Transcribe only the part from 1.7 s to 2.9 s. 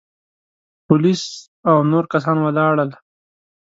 نور کسان ولاړل.